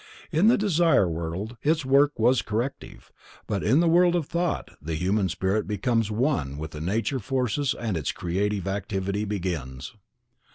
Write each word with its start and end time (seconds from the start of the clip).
In 0.31 0.47
the 0.47 0.57
Desire 0.57 1.07
World 1.07 1.57
its 1.61 1.85
work 1.85 2.17
was 2.17 2.41
corrective, 2.41 3.11
but 3.45 3.61
in 3.63 3.81
the 3.81 3.87
World 3.87 4.15
of 4.15 4.25
Thought 4.25 4.71
the 4.81 4.95
human 4.95 5.29
spirit 5.29 5.67
becomes 5.67 6.09
one 6.09 6.57
with 6.57 6.71
the 6.71 6.81
nature 6.81 7.19
forces 7.19 7.75
and 7.79 7.95
its 7.95 8.11
creative 8.11 8.67
activity 8.67 9.25
begins. 9.25 9.93